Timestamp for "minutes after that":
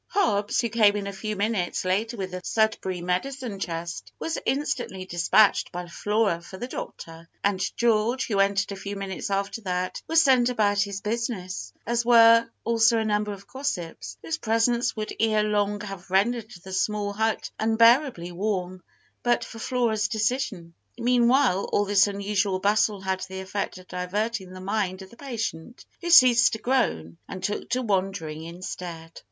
8.95-10.01